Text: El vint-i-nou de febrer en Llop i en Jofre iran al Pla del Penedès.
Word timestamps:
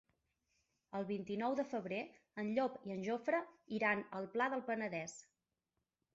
El 0.99 1.03
vint-i-nou 1.09 1.57
de 1.59 1.65
febrer 1.73 1.99
en 2.45 2.49
Llop 2.57 2.81
i 2.91 2.95
en 2.97 3.05
Jofre 3.09 3.43
iran 3.81 4.03
al 4.23 4.31
Pla 4.35 4.51
del 4.57 4.67
Penedès. 4.73 5.17